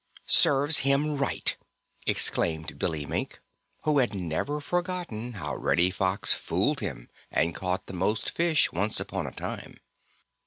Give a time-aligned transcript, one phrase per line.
[0.25, 1.57] "Serves him right!"
[2.07, 3.39] exclaimed Billy Mink,
[3.83, 8.99] who has never forgotten how Reddy Fox fooled him and caught the most fish once
[8.99, 9.77] upon a time.